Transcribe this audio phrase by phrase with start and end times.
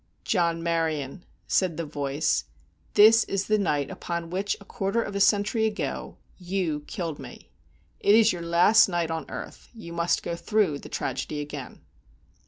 [0.23, 2.45] "John Maryon," said the voice,
[2.95, 7.51] "this is the night upon which, a quarter of a century ago, you killed me.
[7.99, 9.69] It is your last night on earth.
[9.75, 11.81] You must go through the tragedy again."